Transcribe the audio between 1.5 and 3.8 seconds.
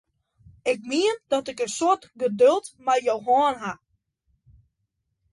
ik in soad geduld mei jo hân ha!